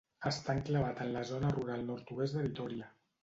[0.27, 2.89] Està enclavat en la Zona Rural Nord-oest de Vitòria.